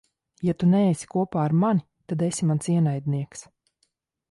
[0.47, 3.49] Ja tu neesi kopā ar mani, tad esi mans ienaidnieks.